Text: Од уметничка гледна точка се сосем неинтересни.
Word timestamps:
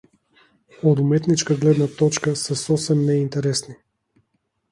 Од 0.91 1.01
уметничка 1.03 1.57
гледна 1.65 1.89
точка 1.99 2.33
се 2.45 2.57
сосем 2.63 3.03
неинтересни. 3.11 3.77